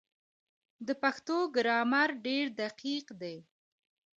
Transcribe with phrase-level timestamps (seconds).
[0.87, 3.37] د پښتو ګرامر ډېر دقیق دی.